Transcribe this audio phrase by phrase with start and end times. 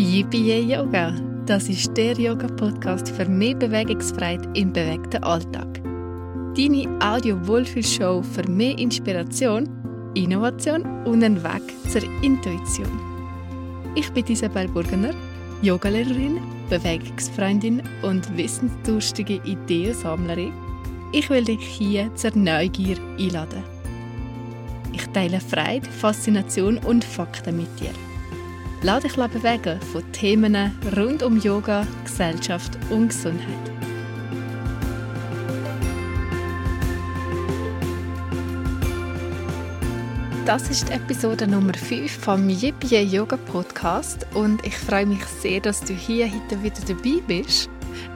[0.00, 1.12] Yippie Yoga.
[1.44, 5.82] Das ist der Yoga-Podcast für mehr Bewegungsfreiheit im bewegten Alltag.
[6.56, 9.68] Deine Audio-Wohlfühlshow für mehr Inspiration,
[10.14, 12.86] Innovation und einen Weg zur Intuition.
[13.96, 15.14] Ich bin Isabel Burgener,
[15.62, 16.38] Yogalehrerin,
[16.70, 20.52] Bewegungsfreundin und wissensdurstige Ideensammlerin.
[21.10, 23.64] Ich will dich hier zur Neugier einladen.
[24.92, 27.90] Ich teile Freude, Faszination und Fakten mit dir.
[28.82, 33.72] Lass dich bewegen von Themen rund um Yoga, Gesellschaft und Gesundheit.
[40.46, 45.80] Das ist Episode Nummer 5 vom Yippie Yoga Podcast und ich freue mich sehr, dass
[45.80, 47.68] du hier heute wieder dabei bist.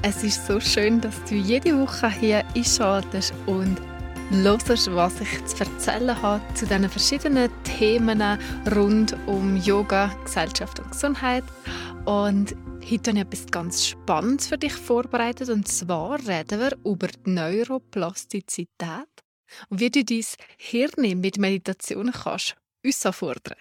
[0.03, 3.79] Es ist so schön, dass du jede Woche hier einschaltest und
[4.33, 8.23] hörst, was ich zu erzählen habe zu diesen verschiedenen Themen
[8.75, 11.45] rund um Yoga, Gesellschaft und Gesundheit.
[12.07, 12.57] Und
[12.91, 15.51] heute habe ich etwas ganz Spannendes für dich vorbereitet.
[15.51, 19.09] Und zwar reden wir über die Neuroplastizität
[19.69, 20.25] und wie du dein
[20.57, 22.57] Hirn mit Meditation kannst
[23.05, 23.59] auffordern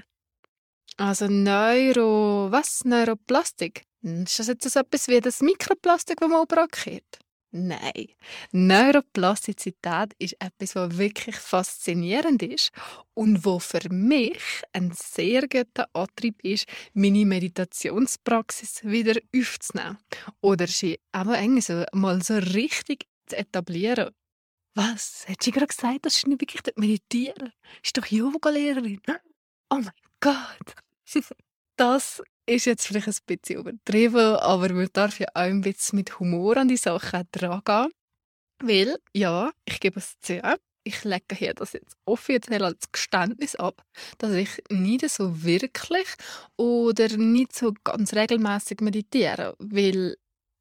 [0.96, 2.48] Also Neuro...
[2.50, 2.86] was?
[2.86, 3.84] Neuroplastik?
[4.04, 7.20] Ist das jetzt so etwas wie das Mikroplastik, das man abrakert?
[7.54, 8.08] Nein.
[8.54, 12.72] Neuroplastizität ist etwas, was wirklich faszinierend ist
[13.14, 14.40] und wo für mich
[14.72, 19.98] ein sehr guter Antrieb ist, meine Meditationspraxis wieder aufzunehmen.
[20.40, 24.12] Oder sie aber so, mal so richtig zu etablieren.
[24.74, 25.26] Was?
[25.28, 27.52] Hat sie gerade gesagt, dass ich nicht wirklich meditieren?
[27.84, 29.02] Ist doch Yoga-Lehrerin.
[29.70, 29.92] Oh mein
[30.22, 30.76] Gott.
[31.78, 36.20] Das ist jetzt vielleicht ein bisschen übertrieben, aber man darf ja auch ein bisschen mit
[36.20, 37.92] Humor an die Sache herangehen.
[38.64, 40.42] Weil, ja, ich gebe es zu,
[40.84, 43.84] ich lege hier das jetzt offiziell als Geständnis ab,
[44.18, 46.08] dass ich nicht so wirklich
[46.58, 50.18] oder nicht so ganz regelmäßig meditiere, weil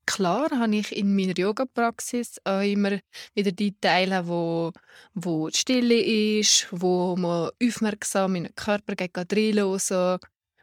[0.07, 2.99] klar habe ich in meiner Yoga-Praxis auch immer
[3.35, 4.73] wieder die Teile, wo,
[5.15, 6.01] wo die Stille
[6.39, 10.19] ist, wo man aufmerksam in den Körper reinhören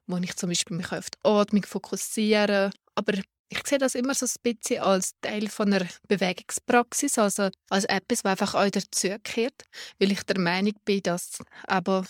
[0.08, 2.72] wo ich zum Beispiel mich auf die Atmung fokussiere.
[2.96, 3.14] Aber
[3.50, 8.24] ich sehe das immer so ein bisschen als Teil von einer Bewegungspraxis, also als etwas,
[8.24, 9.64] was einfach auch dazugehört,
[10.00, 12.06] weil ich der Meinung bin, dass aber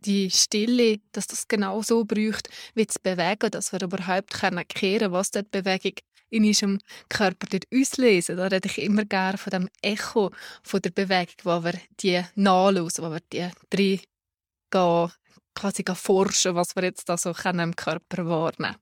[0.00, 5.30] die Stille, dass das genau so braucht, wie zu bewegen, dass wir überhaupt können, was
[5.30, 5.94] dort Bewegung
[6.30, 6.78] in unserem
[7.08, 8.36] Körper dort auslesen.
[8.36, 10.30] Da rede ich immer gerne von dem Echo
[10.62, 14.00] von der Bewegung, wo wir die nachlösen, wo wir die drei
[14.70, 15.12] gehen
[15.58, 18.76] quasi forschen, was wir jetzt da so im Körper wahrnehmen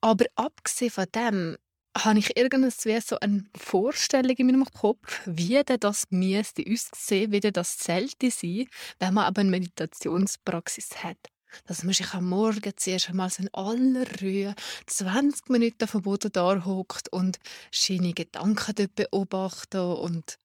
[0.00, 1.56] Aber abgesehen von dem
[1.96, 7.78] habe ich irgendwie so eine Vorstellung in meinem Kopf, wie das müsste aussehen, wie das
[7.78, 8.66] sollte sein,
[8.98, 11.18] wenn man aber eine Meditationspraxis hat.
[11.66, 14.56] Dass man sich am Morgen zuerst einmal in aller Ruhe
[14.86, 17.38] 20 Minuten vom Boden da hockt und
[17.70, 20.38] seine Gedanken dort beobachtet und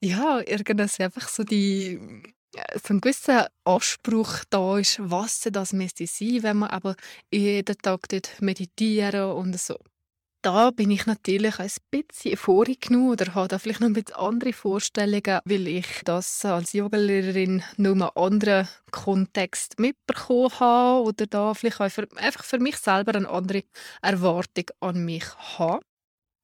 [0.00, 2.22] ja, irgendwie einfach so die
[2.82, 6.96] so ein gewisser Anspruch da ist, was das müsste sein, wenn man aber
[7.32, 9.76] jeden Tag dort meditieren und so.
[10.42, 14.52] Da bin ich natürlich ein bisschen vorgenommen oder habe da vielleicht noch ein bisschen andere
[14.52, 21.80] Vorstellungen, weil ich das als Yogalehrerin nur einen anderen Kontext mitbekommen habe oder da vielleicht
[21.80, 23.62] einfach für mich selber eine andere
[24.02, 25.24] Erwartung an mich
[25.58, 25.80] habe.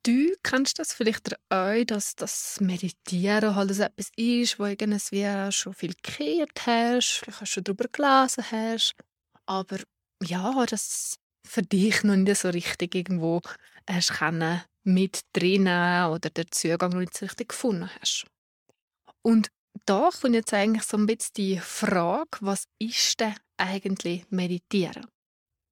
[0.02, 5.92] Du kennst das vielleicht auch, dass das Meditieren halt etwas ist, wo irgendwie schon viel
[6.02, 8.94] gehört hast, vielleicht hast du schon darüber gelesen hast,
[9.44, 9.78] aber
[10.22, 11.16] ja, das
[11.46, 13.42] für dich noch nicht so richtig irgendwo
[13.88, 18.24] hast können mit drinnen oder den Zugang noch nicht so richtig gefunden hast.
[19.22, 19.50] Und
[19.84, 25.06] da kommt jetzt eigentlich so ein bisschen die Frage, was ist denn eigentlich Meditieren?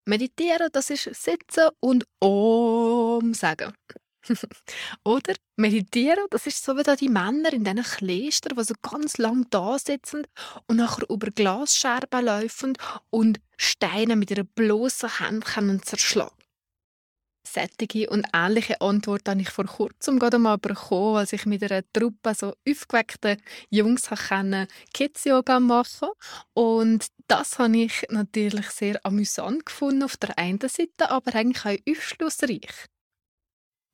[0.06, 3.72] Meditieren, das ist Sitzen und Om sagen.
[5.04, 9.18] Oder meditieren, das ist so wie da die Männer in diesen Klöstern, die so ganz
[9.18, 10.26] lang da sitzen
[10.66, 12.74] und nachher über Glasscherben laufen
[13.10, 16.34] und Steine mit ihren bloßen Händen zerschlagen.
[17.46, 21.82] Sättige und ähnliche Antwort habe ich vor kurzem gerade mal bekommen, als ich mit einer
[21.92, 23.38] Truppe so aufgeweckte
[23.70, 24.10] Jungs
[24.92, 26.08] Kids-Yoga machen
[26.52, 31.92] Und das habe ich natürlich sehr amüsant gefunden auf der einen Seite, aber eigentlich auch
[31.92, 32.88] aufschlussreich.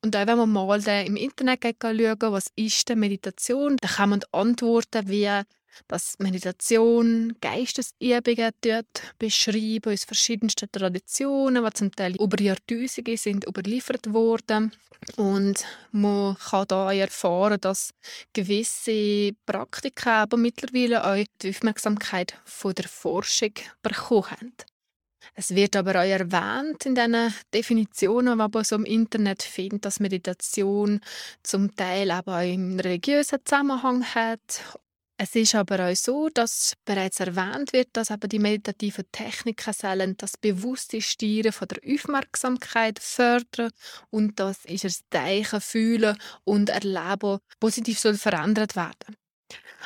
[0.05, 4.19] Und auch wenn man mal im Internet schauen, was ist denn Meditation, dann kann man
[4.31, 5.41] antworten, wie
[5.87, 14.13] dass Meditation Geistesübungen dort beschreiben aus verschiedensten Traditionen, die zum Teil über Jahrtausende sind überliefert
[14.13, 14.73] worden.
[15.17, 17.89] Und man kann da erfahren, dass
[18.31, 24.53] gewisse Praktiken aber mittlerweile auch die Aufmerksamkeit von der Forschung bekommen haben.
[25.33, 29.99] Es wird aber auch erwähnt in diesen Definitionen, die man so im Internet findet, dass
[29.99, 31.01] Meditation
[31.43, 34.61] zum Teil aber auch im religiösen Zusammenhang hat.
[35.17, 40.17] Es ist aber auch so, dass bereits erwähnt wird, dass aber die meditativen Techniken sollen
[40.17, 43.71] das bewusste Stieren von der Aufmerksamkeit fördern
[44.09, 49.15] und das ist das Denken, Fühlen und Erleben positiv soll verändert werden.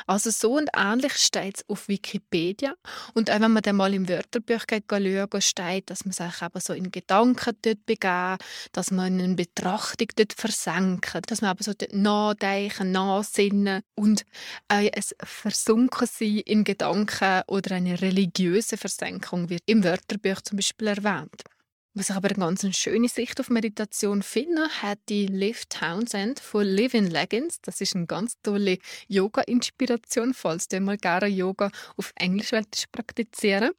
[0.06, 2.74] Also so und ähnlich steht es auf Wikipedia.
[3.14, 6.72] Und auch wenn man dann mal im Wörterbuch schaut, steht, dass man sich eben so
[6.72, 8.36] in Gedanken dort begeben,
[8.72, 14.24] dass man in eine Betrachtung dort versenken, dass man eben so dort nachdenken, nachsinnen und
[14.68, 21.44] auch ein Versunkensein in Gedanken oder eine religiöse Versenkung wird im Wörterbuch zum Beispiel erwähnt.
[21.94, 26.64] Was ich aber eine ganz schöne Sicht auf Meditation finde, hat die Liv Townsend von
[26.64, 27.60] Living Leggings.
[27.62, 28.78] Das ist eine ganz tolle
[29.08, 32.52] Yoga-Inspiration, falls du mal gerne Yoga auf Englisch
[32.92, 33.72] praktizieren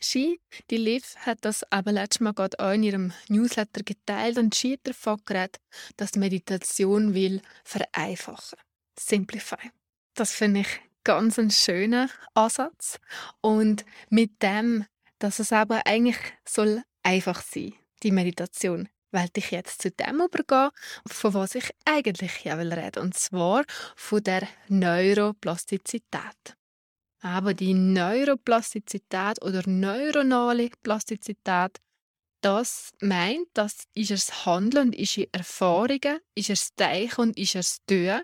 [0.00, 0.40] Sie,
[0.70, 4.74] die Liv, hat das aber letztes Mal gerade auch in ihrem Newsletter geteilt und sie
[4.74, 5.60] hat davon geredet,
[5.96, 8.58] dass Meditation will vereinfachen.
[8.98, 9.70] Simplify.
[10.14, 12.98] Das finde ich ganz einen schönen Ansatz.
[13.40, 14.86] Und mit dem,
[15.18, 20.70] dass es aber eigentlich soll einfach sein, die Meditation, weil ich jetzt zu dem übergehen,
[21.06, 23.64] von was ich eigentlich reden will, und zwar
[23.94, 26.56] von der Neuroplastizität.
[27.20, 31.80] Aber die Neuroplastizität oder neuronale Plastizität,
[32.42, 37.78] das meint, das ist es Handeln und ist Erfahrungen, ist es Denken und ist es
[37.86, 38.20] Tun,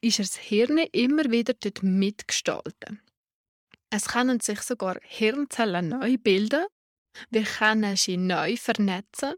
[0.00, 3.00] ist es Hirn immer wieder dort mitgestalten.
[3.90, 6.66] Es können sich sogar Hirnzellen neu bilden
[7.30, 9.34] wir können sie neu vernetzen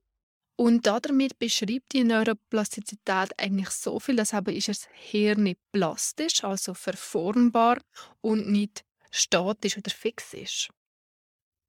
[0.57, 6.75] und damit beschreibt die Neuroplastizität eigentlich so viel, dass aber ist das Hirn plastisch, also
[6.75, 7.79] verformbar
[8.21, 10.69] und nicht statisch oder fix ist.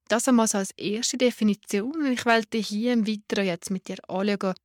[0.07, 2.11] Das einmal so als erste Definition.
[2.11, 4.55] Ich wollte hier im Weiteren jetzt mit dir anschauen,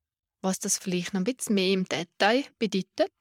[0.44, 3.12] was das vielleicht noch ein bisschen mehr im Detail bedeutet.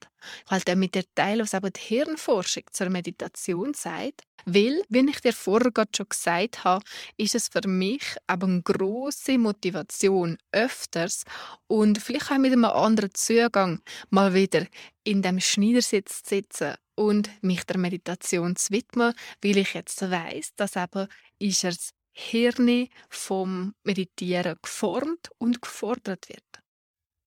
[0.46, 4.22] Ich auch mit dir teilen, was aber die Hirnforschung zur Meditation sagt.
[4.46, 6.84] Weil, wie ich dir vorher gerade schon gesagt habe,
[7.16, 11.24] ist es für mich aber eine grosse Motivation, öfters
[11.66, 13.80] und vielleicht auch mit einem anderen Zugang
[14.10, 14.66] mal wieder
[15.02, 20.52] in dem Schneidersitz zu sitzen und mich der Meditation zu widmen, weil ich jetzt weiß,
[20.56, 26.63] dass aber ist das Hirn vom Meditieren geformt und gefordert wird.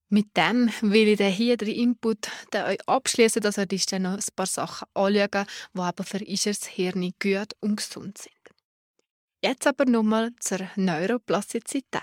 [0.10, 4.46] Mit dem will ich hier den Input euch abschließen, dass ihr dann noch ein paar
[4.46, 8.34] Sachen anschauen, die aber für unser Hirn gut und gesund sind.
[9.44, 12.02] Jetzt aber nochmal zur Neuroplastizität.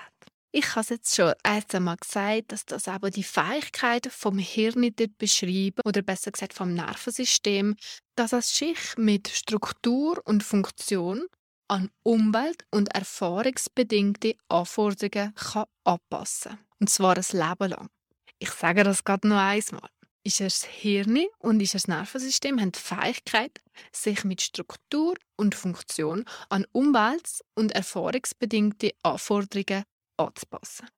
[0.53, 5.19] Ich habe es jetzt schon einmal gesagt, dass das aber die Fähigkeit vom Hirn dort
[5.19, 7.75] beschreiben oder besser gesagt vom Nervensystem,
[8.15, 11.27] dass es sich mit Struktur und Funktion
[11.69, 16.67] an Umwelt- und erfahrungsbedingte Anforderungen kann anpassen kann.
[16.79, 17.89] Und zwar ein Leben lang.
[18.38, 19.90] Ich sage das gerade noch einmal.
[20.26, 23.60] Das Hirn und das Nervensystem haben die Fähigkeit,
[23.92, 29.84] sich mit Struktur und Funktion an Umwelt- und erfahrungsbedingte Anforderungen
[30.16, 30.88] anzupassen.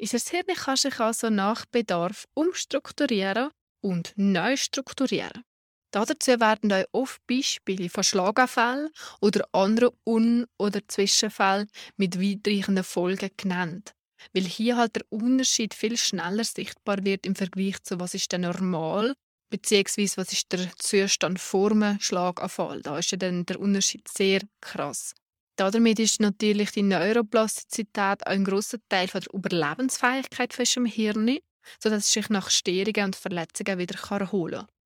[0.00, 3.50] Unser Hirn kann sich also nach Bedarf umstrukturieren
[3.80, 5.44] und neu strukturieren.
[5.90, 13.30] Dazu werden euch oft Beispiele von Schlaganfällen oder anderen Un- oder Zwischenfällen mit weitreichenden Folgen
[13.36, 13.94] genannt.
[14.32, 18.42] Weil hier halt der Unterschied viel schneller sichtbar wird im Vergleich zu was ist denn
[18.42, 19.14] normal,
[19.50, 22.82] beziehungsweise was ist der Zustand vor einem Schlaganfall.
[22.82, 25.14] Da ist ja dann der Unterschied sehr krass.
[25.56, 31.38] Damit ist natürlich die Neuroplastizität ein großer Teil von der Überlebensfähigkeit von unserem Hirn,
[31.82, 34.77] sodass es sich nach Störungen und Verletzungen wieder erholen kann.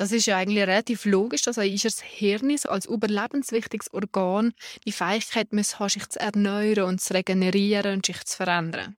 [0.00, 4.54] Das ist ja eigentlich relativ logisch, dass also das Hirn als überlebenswichtiges Organ
[4.86, 8.96] die Fähigkeit muss haben, sich zu erneuern und zu regenerieren und sich zu verändern.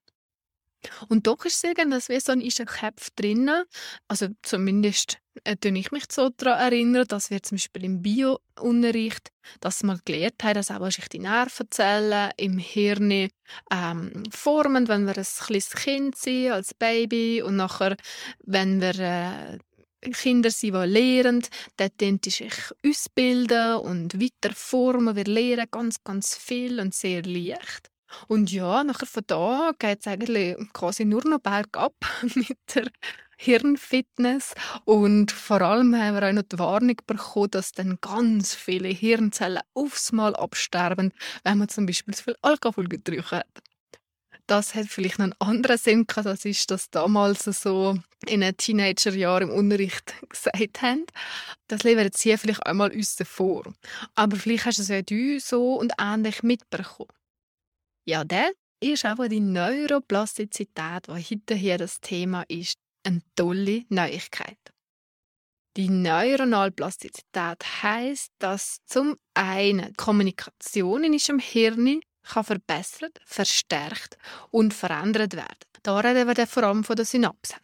[1.09, 3.65] Und doch ist es irgendwie wie so ein Kopf drinnen.
[4.07, 9.83] Also zumindest äh, ich mich so daran erinnern, dass wir zum Beispiel im Bio-Unterricht, dass
[9.83, 13.11] wir gelernt haben, dass auch sich die Nervenzellen im Hirn
[13.73, 17.97] ähm, formen, wenn wir ein kleines Kind sind, als Baby und nachher,
[18.45, 19.59] wenn wir äh,
[20.11, 21.43] Kinder sind, die lernen,
[21.77, 22.51] dort sich
[22.85, 25.17] ausbilden und weiter formen.
[25.17, 27.91] Wir lernen ganz, ganz viel und sehr leicht.
[28.29, 31.95] Und ja, nachher von da geht es eigentlich quasi nur noch bergab
[32.35, 32.91] mit der
[33.39, 34.55] Hirnfitness.
[34.85, 39.63] Und vor allem haben wir auch noch die Warnung bekommen, dass dann ganz viele Hirnzellen
[39.75, 41.13] aufs Mal absterben,
[41.45, 43.63] wenn man zum Beispiel zu viel Alkohol getrunken hat
[44.47, 49.49] das hat vielleicht einen anderen Sinn gehabt, das ist das damals so in den Teenagerjahren
[49.49, 51.07] im Unterricht gesagt haben.
[51.69, 53.73] Das leben jetzt hier vielleicht einmal uns vor.
[54.15, 57.13] Aber vielleicht hast du es ja du so und ähnlich mitbekommen.
[58.05, 64.59] Ja, der ist aber die Neuroplastizität, die heute hier das Thema ist, eine tolle Neuigkeit.
[65.77, 74.17] Die Neuronalplastizität heißt, dass zum einen Kommunikation in unserem Hirn kann verbessert, verstärkt
[74.51, 75.59] und verändert werden.
[75.83, 77.59] Da reden wir dann vor allem von den Synapsen.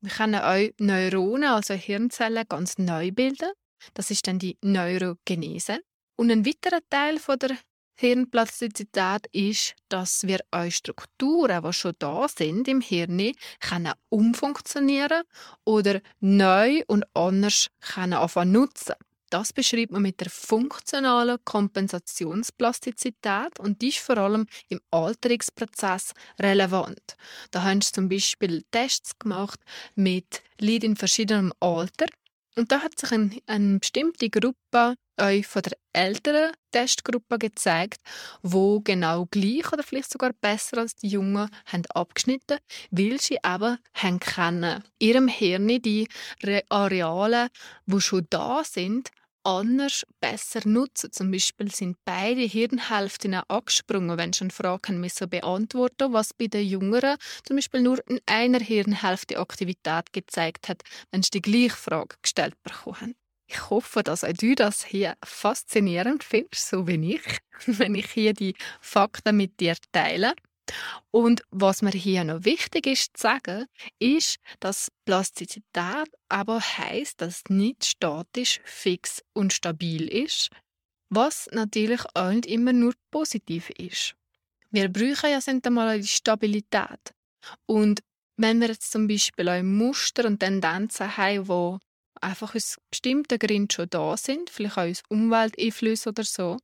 [0.00, 3.52] Wir können auch Neuronen, also Hirnzellen, ganz neu bilden.
[3.94, 5.78] Das ist dann die Neurogenese.
[6.16, 7.56] Und ein weiterer Teil von der
[7.94, 15.22] Hirnplastizität ist, dass wir auch Strukturen, die schon da sind im Hirn, können umfunktionieren
[15.64, 18.18] oder neu und anders können
[18.52, 18.94] nutzen.
[19.32, 27.16] Das beschreibt man mit der funktionalen Kompensationsplastizität und die ist vor allem im Alterungsprozess relevant.
[27.50, 29.58] Da haben sie zum Beispiel Tests gemacht
[29.94, 32.08] mit Leuten in verschiedenem Alter
[32.56, 38.02] und da hat sich eine, eine bestimmte Gruppe euch von der älteren Testgruppe gezeigt,
[38.42, 42.58] wo genau gleich oder vielleicht sogar besser als die Jungen haben abgeschnitten,
[42.90, 46.06] weil sie aber haben können ihrem Hirn die
[46.68, 47.48] Areale,
[47.86, 49.10] wo schon da sind,
[49.44, 51.12] anders besser nutzen.
[51.12, 57.16] Zum Beispiel sind beide Hirnhälften angesprungen, wenn schon Fragen müssen beantworten was bei den Jüngeren
[57.44, 62.54] zum Beispiel nur in einer Hirnhälfte Aktivität gezeigt hat, wenn sie die gleiche Frage gestellt
[62.62, 63.14] bekommen.
[63.46, 68.32] Ich hoffe, dass auch du das hier faszinierend findest, so wie ich, wenn ich hier
[68.32, 70.34] die Fakten mit dir teile.
[71.10, 73.66] Und was mir hier noch wichtig ist zu sagen,
[73.98, 80.50] ist, dass Plastizität aber heißt, dass es nicht statisch, fix und stabil ist,
[81.08, 84.14] was natürlich auch nicht immer nur positiv ist.
[84.70, 87.14] Wir brauchen ja sind einmal die Stabilität.
[87.66, 88.00] Und
[88.36, 91.78] wenn wir jetzt zum Beispiel auch Muster und Tendenzen haben, die
[92.22, 96.56] einfach aus bestimmten Gründen schon da sind, vielleicht auch aus Umwelteinflüssen oder so,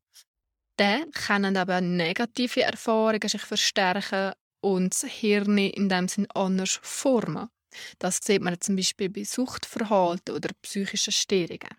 [0.78, 7.48] dann können aber negative Erfahrungen sich verstärken und das Hirn in dem Sinn anders formen.
[7.98, 11.76] Das sieht man zum Beispiel bei Suchtverhalten oder psychischen Störungen.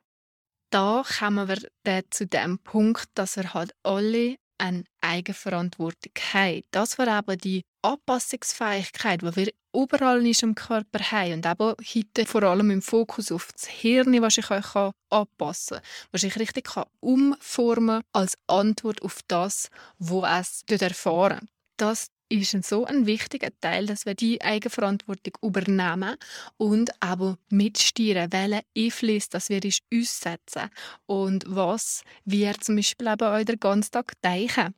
[0.71, 6.61] Da kommen wir dann zu dem Punkt, dass wir halt alle eine Eigenverantwortung haben.
[6.71, 12.25] Das war aber die Anpassungsfähigkeit, die wir überall in unserem Körper haben und eben heute
[12.25, 14.75] vor allem im Fokus auf das Hirn, was ich euch
[15.09, 21.47] anpassen kann, was ich richtig kann umformen als Antwort auf das, was es erfahren.
[21.77, 26.15] Das ist so ein wichtiger Teil, dass wir die Eigenverantwortung übernehmen
[26.57, 30.69] und aber mitsteuern, welchen Einfluss dass wir uns setzen
[31.07, 34.75] und was wir zum Beispiel eben auch den ganzen Tag denken.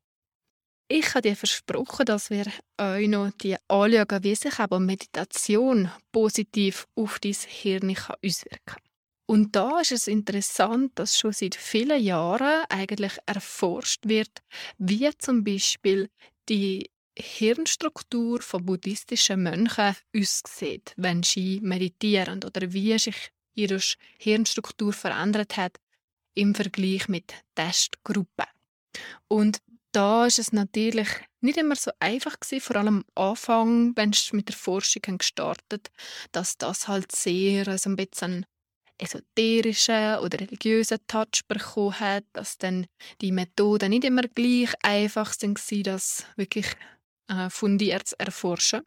[0.88, 2.46] Ich habe dir versprochen, dass wir
[2.78, 8.84] euch noch die anschauen, wie sich aber Meditation positiv auf dein Hirn auswirken kann.
[9.26, 14.44] Und da ist es interessant, dass schon seit vielen Jahren eigentlich erforscht wird,
[14.78, 16.10] wie zum Beispiel
[16.50, 23.80] die Hirnstruktur von buddhistischen Mönchen aussieht, wenn sie meditieren oder wie sich ihre
[24.18, 25.80] Hirnstruktur verändert hat
[26.34, 28.46] im Vergleich mit Testgruppen.
[29.28, 31.10] Und da ist es natürlich
[31.42, 35.92] nicht immer so einfach gewesen, vor allem am Anfang, wenn es mit der Forschung gestartet,
[36.32, 38.46] dass das halt sehr also ein bisschen
[38.98, 42.86] esoterischen oder religiösen Touch bekommen hat, dass dann
[43.20, 46.68] die Methoden nicht immer gleich einfach sind, das wirklich
[47.32, 48.82] äh, fundiert zu erforschen.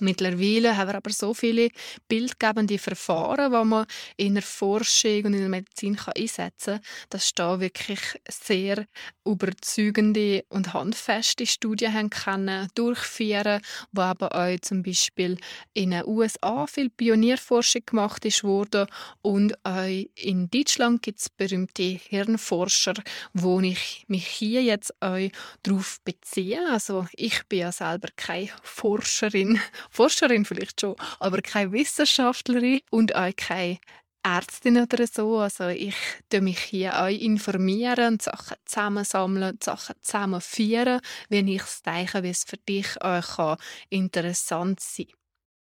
[0.00, 1.68] Mittlerweile haben wir aber so viele
[2.08, 7.60] bildgebende Verfahren, die man in der Forschung und in der Medizin einsetzen kann, dass da
[7.60, 8.86] wirklich sehr
[9.24, 13.60] überzeugende und handfeste Studien haben können durchführen,
[13.92, 15.38] wo aber auch zum Beispiel
[15.74, 22.94] in den USA viel Pionierforschung gemacht ist und auch in Deutschland gibt es berühmte Hirnforscher,
[23.34, 25.28] wo ich mich hier jetzt auch
[25.62, 26.60] darauf beziehe.
[26.70, 33.30] Also ich bin ja selber keine Forscherin Forscherin vielleicht schon, aber keine Wissenschaftlerin und auch
[33.36, 33.78] keine
[34.22, 35.38] Ärztin oder so.
[35.38, 35.96] Also ich
[36.28, 42.44] tue mich hier auch informieren Sachen zusammensammeln, Sachen zusammenführen, wenn ich es denke, wie es
[42.44, 43.56] für dich auch
[43.88, 45.16] interessant sein kann.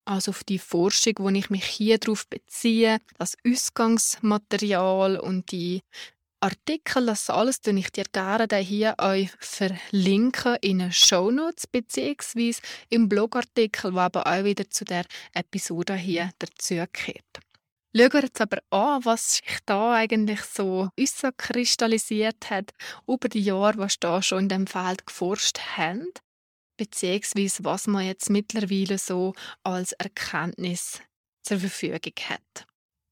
[0.08, 5.82] Also auf die Forschung, wo ich mich hier darauf beziehe, das Ausgangsmaterial und die
[6.40, 13.08] Artikel, das alles tue ich dir gerne hier euch verlinken in den Shownotes beziehungsweise im
[13.08, 15.04] Blogartikel, der aber auch wieder zu der
[15.34, 17.40] Episode hier dazugehört.
[17.96, 20.90] Schauen wir jetzt aber an, was sich da eigentlich so
[21.36, 22.70] kristallisiert hat
[23.08, 26.12] über die Jahre, was da schon in dem Feld geforscht haben,
[26.76, 31.00] beziehungsweise was man jetzt mittlerweile so als Erkenntnis
[31.42, 32.67] zur Verfügung hat.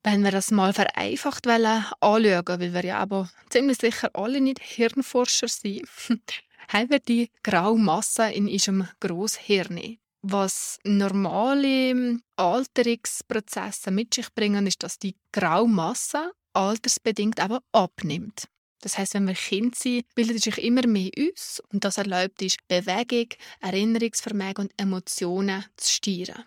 [0.09, 4.61] Wenn wir das mal vereinfacht wollen, anschauen, weil wir ja aber ziemlich sicher alle nicht
[4.63, 5.83] Hirnforscher sind,
[6.69, 9.99] haben wir die graue Masse in unserem Grosshirn.
[10.23, 18.47] Was normale Alterungsprozesse mit sich bringen, ist, dass die graue Masse altersbedingt aber abnimmt.
[18.83, 22.59] Das heißt, wenn wir Kind sind, bildet sich immer mehr uns und das erlaubt ist,
[22.69, 26.45] Bewegung, Erinnerungsvermögen und Emotionen zu steuern.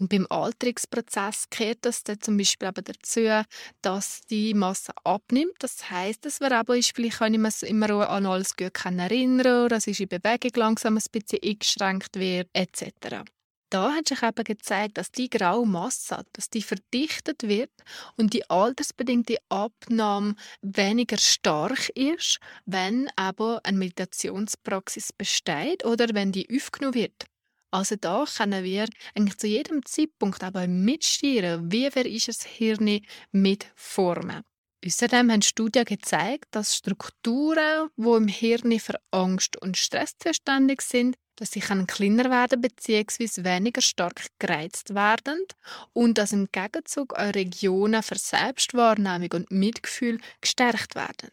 [0.00, 3.44] Und beim Alterungsprozess kehrt das dann zum Beispiel aber dazu,
[3.80, 5.54] dass die Masse abnimmt.
[5.60, 9.84] Das heißt, dass wir aber vielleicht kann ich mich immer an alles gut erinnern, dass
[9.84, 13.24] die Bewegung langsam ein bisschen eingeschränkt wird, etc.
[13.70, 17.72] Da hat sich eben gezeigt, dass die graue Masse, dass die verdichtet wird
[18.16, 26.48] und die altersbedingte Abnahme weniger stark ist, wenn aber eine Meditationspraxis besteht oder wenn die
[26.54, 27.26] aufgenommen wird.
[27.74, 33.00] Also da können wir eigentlich zu jedem Zeitpunkt aber mitsteuern, wie wir unser Hirn
[33.32, 34.44] mitformen.
[34.86, 41.16] Außerdem haben Studien gezeigt, dass Strukturen, die im Hirn für Angst und Stress zuständig sind,
[41.34, 43.42] dass sie kleiner werden bzw.
[43.42, 45.44] weniger stark gereizt werden
[45.92, 51.32] und dass im Gegenzug auch Regionen für Selbstwahrnehmung und Mitgefühl gestärkt werden.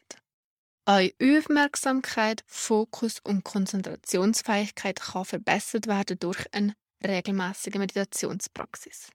[0.88, 6.74] Eure Aufmerksamkeit, Fokus und Konzentrationsfähigkeit kann verbessert werden durch eine
[7.06, 9.10] regelmäßige Meditationspraxis.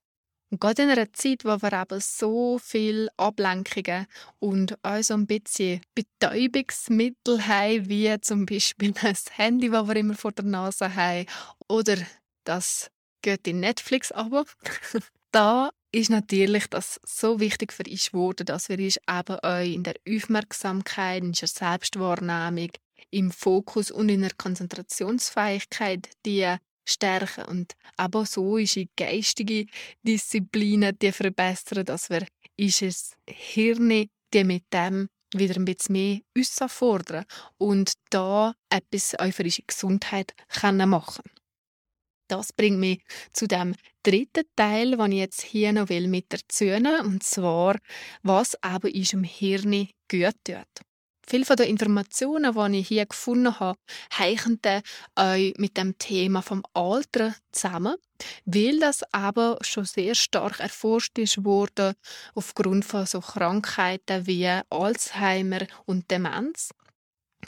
[0.51, 4.07] Und gerade in einer Zeit, wo wir eben so viele Ablenkungen
[4.39, 10.15] und auch so ein bisschen Betäubungsmittel haben, wie zum Beispiel das Handy, das wir immer
[10.15, 11.27] vor der Nase haben,
[11.69, 11.97] oder
[12.45, 12.93] das
[13.25, 14.45] gute Netflix-Abo,
[15.33, 19.83] da ist natürlich das so wichtig für uns geworden, dass wir uns eben euch in
[19.83, 22.71] der Aufmerksamkeit, in der Selbstwahrnehmung,
[23.11, 29.67] im Fokus und in der Konzentrationsfähigkeit die stärken und aber so unsere geistige
[30.03, 32.27] Disziplinen die verbessern, dass wir
[32.61, 32.93] unser
[33.27, 37.25] Hirn die mit dem wieder ein bisschen mehr uns fordern
[37.57, 41.46] und da etwas für unsere Gesundheit machen können.
[42.29, 47.01] Das bringt mich zu dem dritten Teil, den ich jetzt hier noch mit erzählen will,
[47.01, 47.77] und zwar,
[48.23, 50.87] was eben unserem Hirn gut tut.
[51.29, 53.79] Viele den Informationen, die ich hier gefunden habe,
[54.13, 54.61] hängen
[55.17, 57.97] auch mit dem Thema vom Alter zusammen,
[58.45, 61.95] weil das aber schon sehr stark erforscht worden
[62.37, 66.71] aufgrund von so Krankheiten wie Alzheimer und Demenz.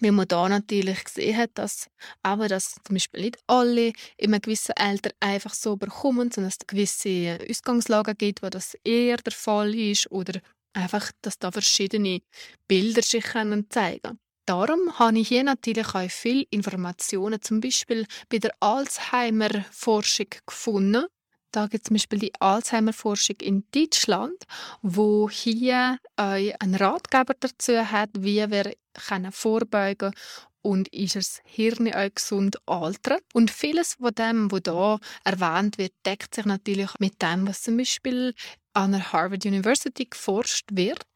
[0.01, 1.89] Weil man da natürlich gesehen hat, dass
[2.23, 6.67] aber dass zum Beispiel nicht alle in einem gewissen Alter einfach so bekommen, sondern es
[6.67, 10.41] gewisse Ausgangslagen gibt, wo das eher der Fall ist oder
[10.73, 12.21] einfach, dass da verschiedene
[12.69, 14.19] Bilder sich zeigen können.
[14.47, 21.05] Darum habe ich hier natürlich auch viele Informationen, zum Beispiel bei der Alzheimer-Forschung gefunden.
[21.51, 24.37] Da gibt es zum Beispiel die Alzheimer-Forschung in Deutschland,
[24.83, 30.13] wo hier einen Ratgeber dazu hat, wie wir können vorbeugen
[30.61, 33.21] und unser Hirn auch gesund altern.
[33.33, 37.79] Und vieles von dem, was hier erwähnt wird, deckt sich natürlich mit dem, was zum
[37.79, 38.35] Beispiel
[38.75, 41.07] an der Harvard University geforscht wird.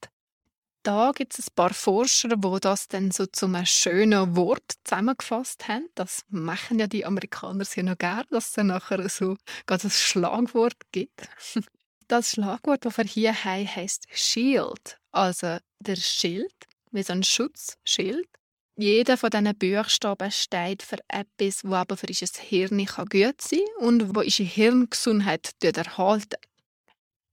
[0.82, 5.68] Da gibt es ein paar Forscher, die das dann so zu einem schönen Wort zusammengefasst
[5.68, 5.88] haben.
[5.94, 10.76] Das machen ja die Amerikaner sehr noch gerne, dass es dann nachher so ein Schlagwort
[10.90, 11.28] gibt.
[12.08, 16.52] Das Schlagwort, das wir hier haben, heisst Shield, also der Schild,
[16.90, 18.28] wie so ein Schutzschild.
[18.76, 23.86] Jeder von diesen Buchstaben steht für etwas, das aber für unser Hirn gut sein kann
[23.86, 26.36] und wo unsere Hirngesundheit erhalten.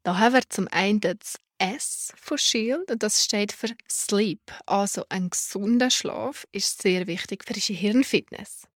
[0.03, 4.41] Da haben wir zum einen das S von Shield, das steht für Sleep.
[4.65, 8.67] Also ein gesunder Schlaf ist sehr wichtig für unsere Hirnfitness.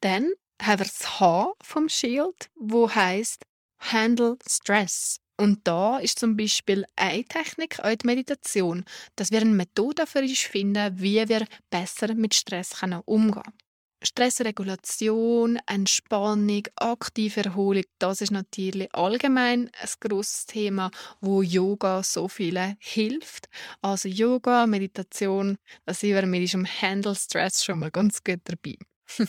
[0.00, 0.32] Dann
[0.62, 3.44] haben wir das H vom Shield, wo heißt
[3.80, 5.20] Handle Stress.
[5.36, 8.84] Und da ist zum Beispiel eine Technik, auch die Meditation,
[9.14, 12.74] dass wir eine Methode für uns finden, wie wir besser mit Stress
[13.06, 13.67] umgehen können.
[14.02, 22.76] Stressregulation, Entspannung, aktive Erholung, das ist natürlich allgemein ein grosses Thema, wo Yoga so vielen
[22.78, 23.48] hilft.
[23.82, 28.76] Also Yoga, Meditation, da sind wir mit diesem Handle Stress schon mal ganz gut dabei.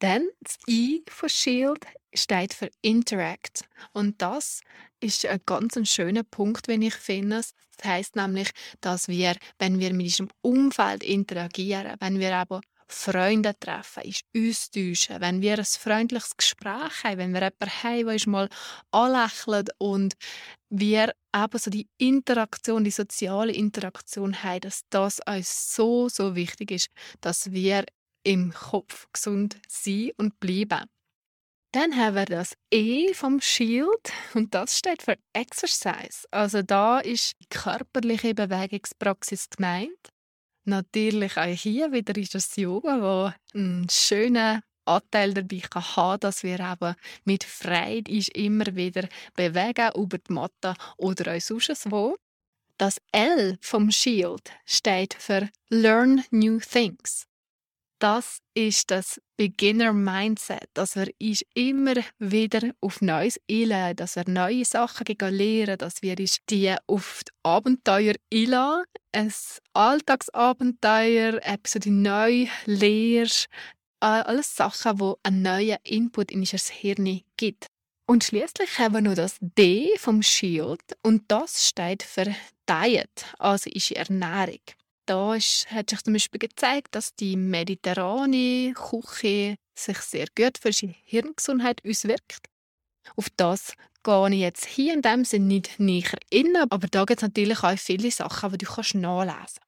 [0.00, 4.60] Dann das I von Shield steht für Interact und das
[5.00, 7.36] ist ein ganz schöner Punkt, wenn ich finde.
[7.36, 7.52] Das
[7.84, 8.50] heißt nämlich,
[8.80, 15.20] dass wir, wenn wir mit diesem Umfeld interagieren, wenn wir aber Freunde treffen, ist austauschen,
[15.20, 18.48] wenn wir ein freundliches Gespräch haben, wenn wir jemanden haben, der mal
[18.90, 20.14] anlächelt und
[20.70, 26.70] wir eben so die Interaktion, die soziale Interaktion haben, dass das uns so, so wichtig
[26.70, 26.88] ist,
[27.20, 27.84] dass wir
[28.24, 30.84] im Kopf gesund sein und bleiben.
[31.72, 36.26] Dann haben wir das E vom Shield und das steht für Exercise.
[36.30, 40.08] Also da ist die körperliche Bewegungspraxis gemeint.
[40.68, 46.42] Natürlich auch hier wieder ist das Yoga, wo einen schönen Anteil dabei kann haben, dass
[46.42, 52.16] wir eben mit Freude ist immer wieder bewegen über die Matte oder auch sonst wo.
[52.78, 57.27] Das L vom Shield steht für Learn New Things.
[58.00, 64.28] Das ist das Beginner Mindset, dass er ist immer wieder auf Neues einladen, dass er
[64.28, 69.32] neue Sachen lernen, dass wir die auf die Abenteuer einladen, ein
[69.72, 73.48] Alltagsabenteuer, etwas, neu lehrst,
[73.98, 77.66] alles Sachen, wo einen neuen Input in unser Hirn gibt.
[78.06, 82.32] Und schließlich haben wir noch das D vom Shield und das steht für
[82.68, 84.60] Diet, also ist Ernährung.
[85.08, 90.68] Da ist, hat sich zum Beispiel gezeigt, dass die mediterrane Küche sich sehr gut für
[90.68, 92.50] die Hirngesundheit auswirkt.
[93.16, 93.72] Auf das
[94.04, 97.64] gehe ich jetzt hier in dem Sinne nicht näher in, aber da gibt es natürlich
[97.64, 99.60] auch viele Sachen, die du nachlesen kannst.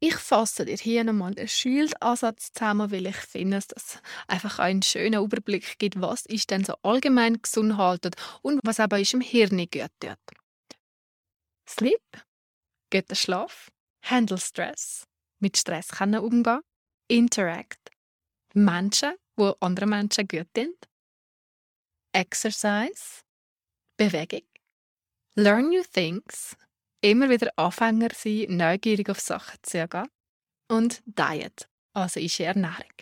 [0.00, 4.82] Ich fasse dir hier nochmal den Shield-Ansatz zusammen, weil ich finde, dass das einfach einen
[4.82, 9.22] schönen Überblick gibt, was ist denn so allgemein gesund haltet und was aber ist im
[9.22, 10.18] Hirn gut tut.
[11.66, 12.02] Sleep,
[12.90, 13.71] guter Schlaf,
[14.02, 15.06] Handle Stress,
[15.40, 16.60] mit Stress können umgehen,
[17.08, 17.90] Interact,
[18.54, 20.88] Menschen, wo andere Menschen gut sind,
[22.12, 23.22] Exercise,
[23.96, 24.46] Bewegung,
[25.36, 26.56] Learn New Things,
[27.00, 30.08] immer wieder Anfänger sein, neugierig auf Sachen zu gehen.
[30.68, 32.92] Und Diet, also ist Ernährung.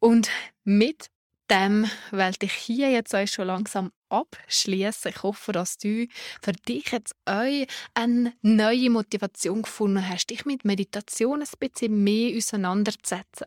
[0.00, 0.30] Und
[0.64, 1.10] mit
[1.50, 5.12] dem werde ich hier jetzt euch schon langsam abschließen.
[5.14, 6.06] Ich hoffe, dass du
[6.42, 12.36] für dich jetzt auch eine neue Motivation gefunden hast, dich mit Meditation ein bisschen mehr
[12.36, 13.46] auseinanderzusetzen.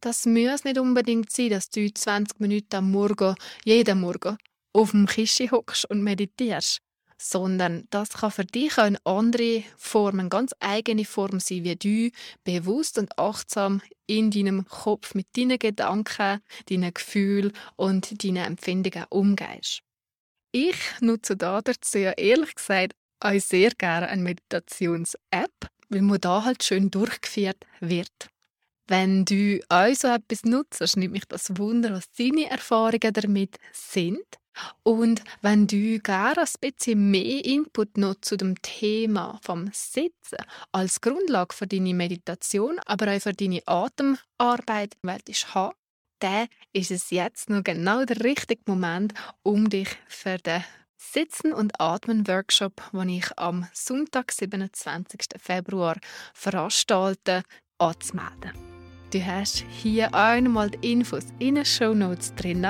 [0.00, 3.34] Das muss nicht unbedingt sein, dass du 20 Minuten am Morgen,
[3.64, 4.36] jeden Morgen,
[4.72, 6.80] auf dem Kissen hockst und meditierst
[7.18, 12.10] sondern das kann für dich eine andere Form, eine ganz eigene Form sein, wie du
[12.44, 19.80] bewusst und achtsam in deinem Kopf mit deinen Gedanken, deinen Gefühlen und deinen Empfindungen umgehst.
[20.52, 26.62] Ich nutze da dazu ehrlich gesagt auch sehr gerne eine Meditations-App, weil man da halt
[26.62, 28.28] schön durchgeführt wird.
[28.88, 34.24] Wenn du auch so etwas nutzt, nimmt mich das Wunder, was deine Erfahrungen damit sind.
[34.82, 40.38] Und wenn du gerne ein bisschen mehr Input noch zu dem Thema vom Sitzen
[40.72, 45.74] als Grundlage für deine Meditation, aber auch für deine Atemarbeit willst haben,
[46.20, 50.64] dann ist es jetzt noch genau der richtige Moment, um dich für den
[50.96, 55.20] Sitzen und Atmen Workshop, den ich am Sonntag, 27.
[55.38, 55.96] Februar
[56.32, 57.42] veranstalte,
[57.78, 58.52] anzumelden.
[59.12, 62.66] Du hast hier nochmal die Infos in den Show Notes drin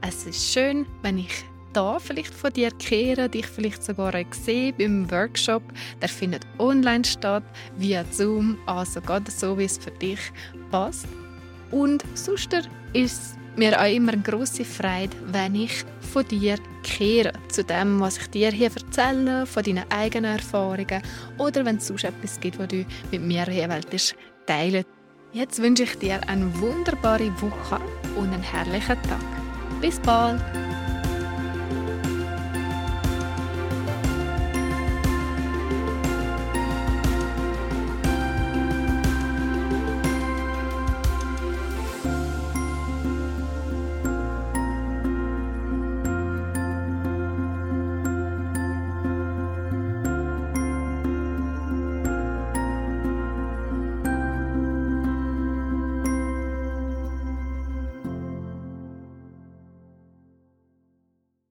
[0.00, 5.10] es ist schön, wenn ich da vielleicht von dir kehre, dich vielleicht sogar sehe beim
[5.10, 5.62] Workshop.
[6.00, 7.44] Der findet online statt,
[7.76, 10.20] via Zoom, also gerade so, wie es für dich
[10.70, 11.06] passt.
[11.70, 12.48] Und sonst
[12.94, 18.18] ist mir auch immer eine grosse Freude, wenn ich von dir kehre, zu dem, was
[18.18, 21.02] ich dir hier erzähle, von deinen eigenen Erfahrungen
[21.38, 23.80] oder wenn es sonst etwas gibt, was du mit mir hier
[24.46, 24.84] teilen
[25.32, 27.78] Jetzt wünsche ich dir eine wunderbare Woche
[28.16, 29.45] und einen herrlichen Tag.
[29.80, 30.40] Bis bald!